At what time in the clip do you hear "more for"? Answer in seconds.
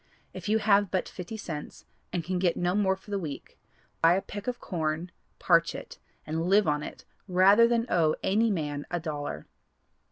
2.73-3.11